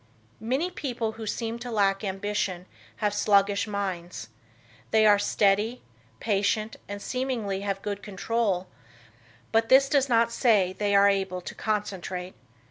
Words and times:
Many 0.39 0.71
people 0.71 1.11
who 1.11 1.27
seem 1.27 1.59
to 1.59 1.69
lack 1.69 2.03
ambition 2.03 2.65
have 2.95 3.13
sluggish 3.13 3.67
minds. 3.67 4.29
They 4.89 5.05
are 5.05 5.19
steady, 5.19 5.83
patient 6.19 6.75
and 6.87 6.99
seemingly 6.99 7.61
have 7.61 7.83
good 7.83 8.01
control, 8.01 8.65
but 9.51 9.69
this 9.69 9.87
does 9.87 10.09
not 10.09 10.31
say 10.31 10.73
they 10.73 10.95
are 10.95 11.07
able 11.07 11.41
to 11.41 11.53
concentrate. 11.53 12.33